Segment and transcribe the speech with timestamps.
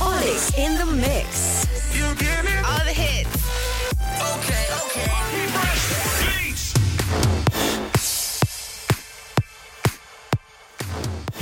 [0.00, 1.66] Olix in the mix.
[1.96, 2.64] You get it?
[2.66, 3.43] All the hits.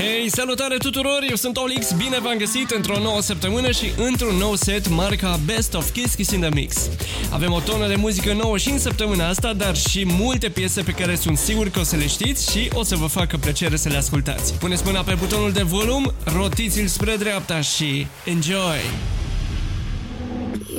[0.03, 1.25] Hei, salutare tuturor!
[1.29, 5.75] Eu sunt Olix, bine v-am găsit într-o nouă săptămână și într-un nou set marca Best
[5.75, 6.89] of Kiss Kiss in the Mix.
[7.31, 10.91] Avem o tonă de muzică nouă și în săptămâna asta, dar și multe piese pe
[10.91, 13.89] care sunt sigur că o să le știți și o să vă facă plăcere să
[13.89, 14.55] le ascultați.
[14.55, 19.22] Puneți mâna pe butonul de volum, rotiți-l spre dreapta și enjoy!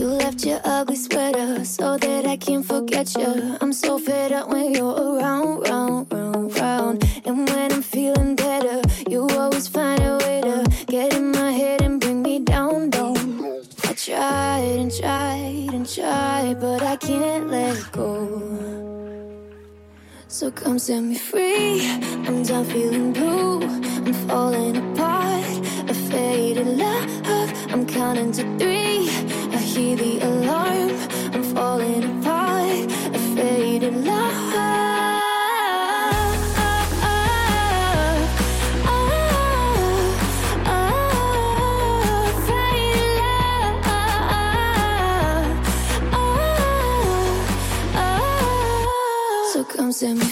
[0.04, 3.58] You left your ugly sweater so that I can't forget you.
[3.62, 7.22] I'm so fed up when you're around, round, round, round.
[7.24, 11.82] And when I'm feeling better, you always find a way to get in my head
[11.84, 13.16] and bring me down, down.
[13.86, 18.12] I tried and tried and tried, but I can't let go.
[20.28, 21.80] So come set me free.
[22.28, 23.64] I'm done feeling blue.
[23.64, 25.46] I'm falling apart.
[25.90, 27.04] A faded love.
[27.72, 29.43] I'm counting to three.
[29.74, 30.92] Hear the alarm.
[31.34, 32.92] I'm falling apart.
[33.16, 34.34] A faded love.
[49.54, 50.26] So come set me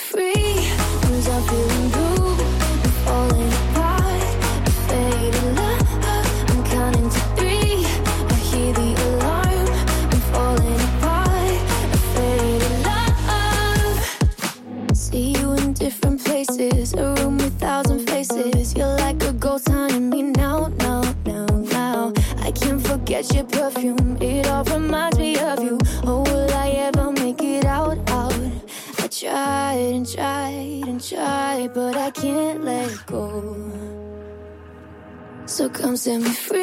[36.01, 36.60] Set me free.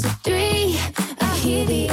[0.00, 0.78] To three.
[1.20, 1.87] I hear the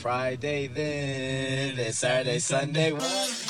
[0.00, 1.78] Friday then.
[1.78, 3.49] It's Saturday, Sunday.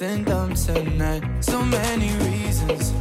[0.00, 1.22] Something dumb tonight.
[1.40, 2.94] So many reasons.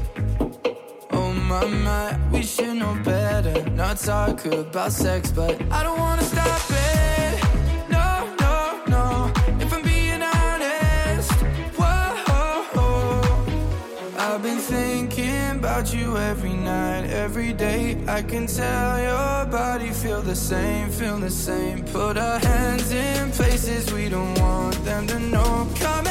[1.12, 3.70] Oh my my, we should know better.
[3.70, 7.40] Not talk about sex, but I don't wanna stop it.
[7.90, 8.56] No, no,
[8.88, 9.32] no.
[9.64, 11.32] If I'm being honest,
[11.80, 13.22] whoa.
[14.18, 17.98] I've been thinking about you every night, every day.
[18.10, 21.86] I can tell your body feel the same, feel the same.
[21.86, 25.66] Put our hands in places we don't want them to know.
[25.76, 26.10] Come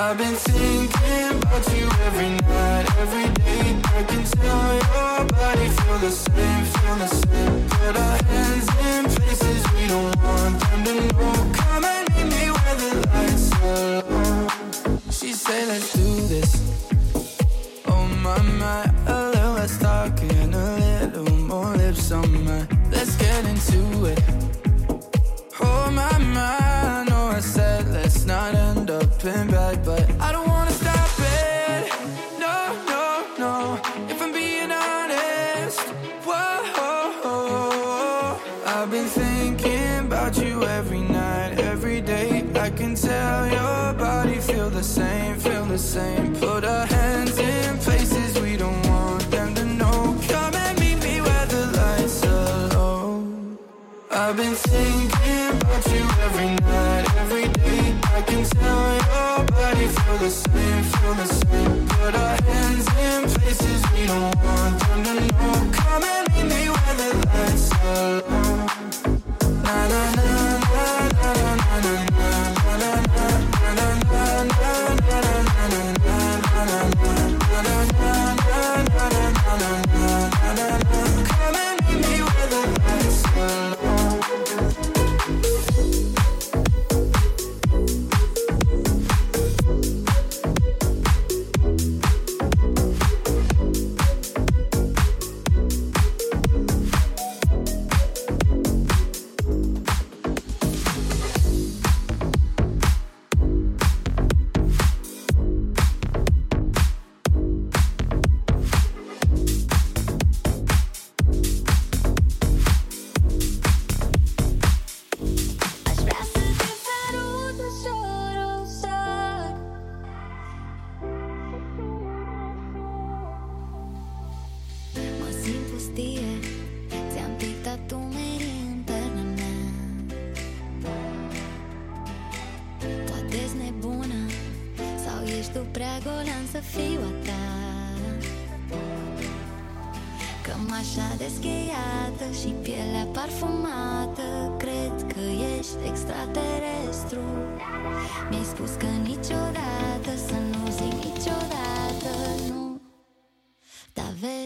[0.00, 3.82] I've been thinking about you every night, every day.
[3.98, 7.68] I can tell your body feel the same, feel the same.
[7.68, 11.52] Put our hands in places we don't want them to know.
[11.52, 14.46] Come and meet me where the lights are low.
[15.10, 16.50] She said, let's do this.
[17.88, 19.56] Oh my my, a little
[20.54, 22.46] a little more lips on.
[22.92, 24.22] Let's get into it.
[25.60, 26.56] Oh my my,
[27.00, 30.47] I know I said let's not up in bed, but I don't
[60.28, 61.88] the same, feel the same.
[61.88, 64.87] Put our hands in places we don't want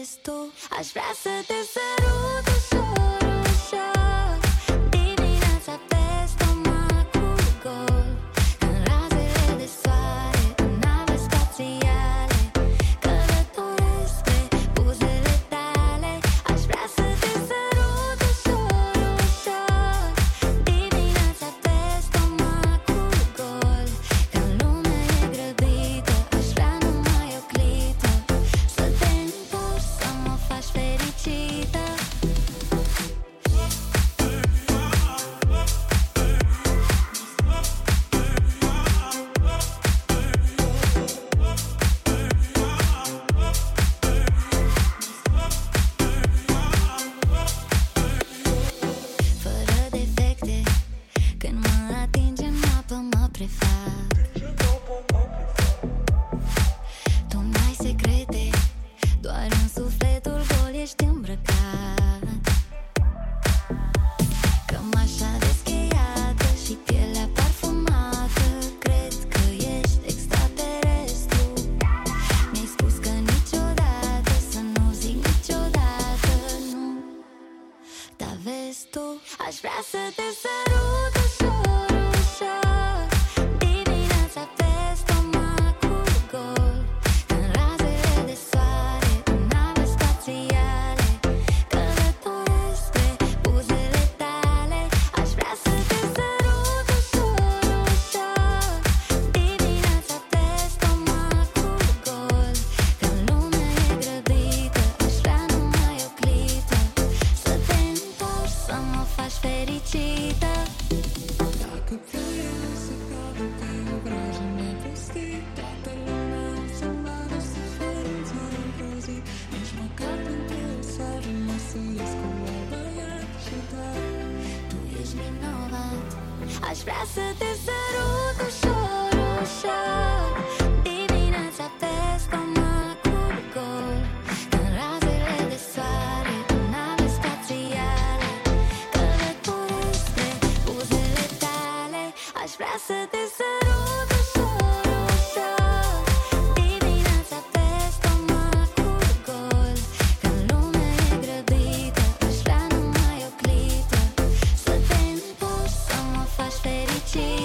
[0.03, 2.52] Dar vezi tu, aș vrea să te sărut
[78.23, 78.87] asta vezi
[79.47, 81.62] Aș vrea să te sărut ușor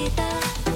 [0.09, 0.68] vida.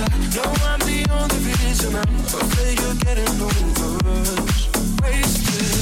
[0.00, 4.68] I'm the only reason I'm afraid you're getting over us.
[5.02, 5.80] Wasted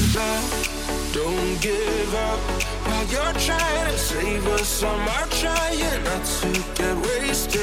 [1.12, 2.38] don't give up.
[2.86, 7.57] While you're trying to save us, I'm trying not to get wasted.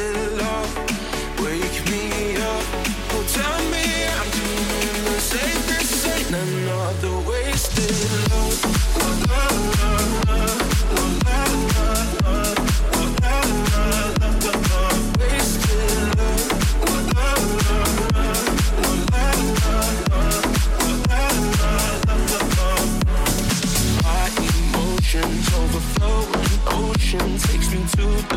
[27.18, 28.35] takes me to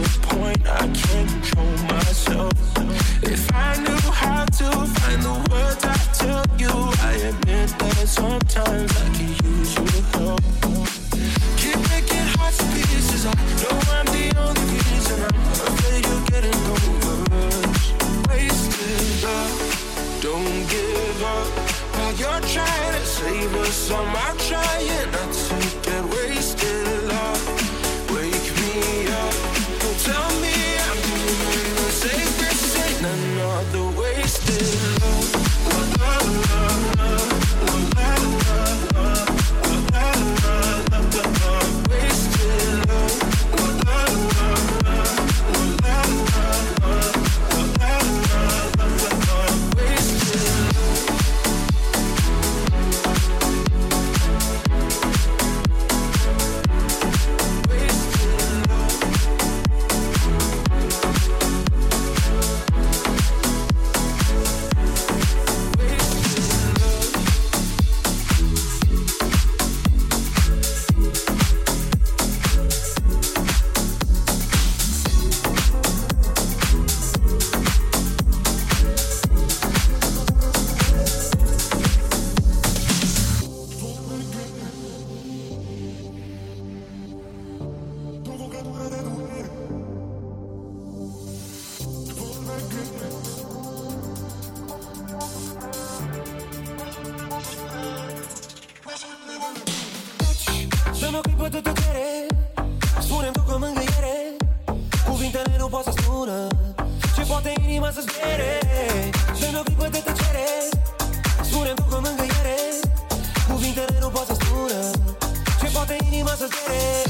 [116.29, 117.09] más esperé.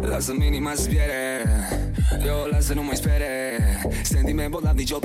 [0.00, 1.42] Lasă-mi inima zbiere
[2.22, 3.58] me o lasă, nu mai spere
[4.02, 4.98] Sentiment bolnav, nicio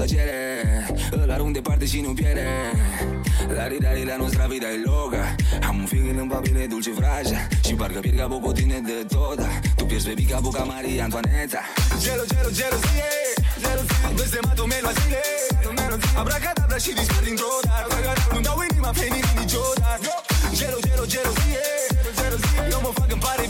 [1.34, 2.46] Îl arunc departe și nu pierde?
[3.56, 5.36] La ridare la nostra vida e loca
[5.68, 7.40] Am un feeling în papile dulce vraja.
[7.66, 9.40] Și parcă pierd capul cu tine de tot
[9.76, 11.62] Tu pierzi pe pica buca Maria Antoaneta.
[12.04, 13.10] Gelo, gelo, gelozie
[13.62, 15.22] Gelozie Blestematul meu la zile.
[16.22, 17.96] Abracadabra și dispar dintr-o dată.
[18.32, 20.12] Nu-mi dau inima pe nimeni niciodată.
[20.58, 21.66] Gelo, gelo, gelozie
[22.74, 23.44] Eu mă fac, îmi pare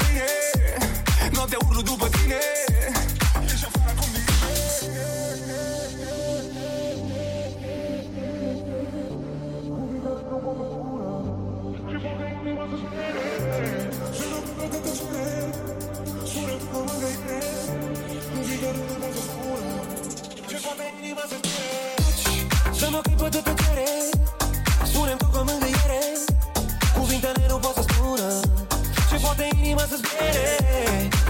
[29.64, 30.47] inima să zbiere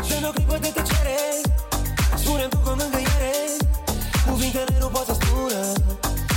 [0.07, 1.19] Dă-mi o clipă de tăcere.
[2.21, 3.35] Spune-mi tu cu mângâiere
[4.27, 5.61] Cuvintele nu pot să spună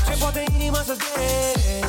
[0.07, 1.87] Ce poate inima să zbiere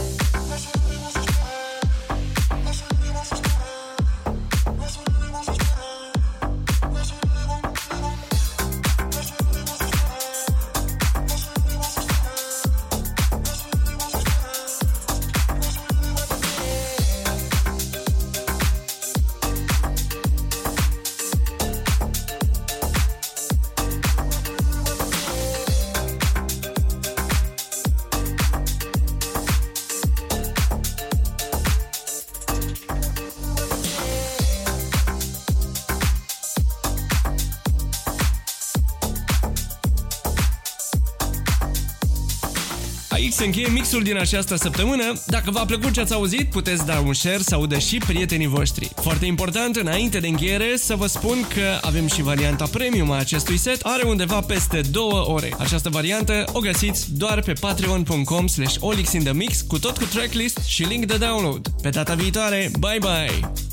[43.47, 45.13] încheie mixul din această săptămână.
[45.25, 48.89] Dacă v-a plăcut ce ați auzit, puteți da un share să audă și prietenii voștri.
[48.95, 53.57] Foarte important, înainte de încheiere, să vă spun că avem și varianta premium a acestui
[53.57, 53.81] set.
[53.83, 55.53] Are undeva peste 2 ore.
[55.57, 61.05] Această variantă o găsiți doar pe patreon.com slash olixinthemix cu tot cu tracklist și link
[61.05, 61.67] de download.
[61.81, 63.66] Pe data viitoare, bye bye!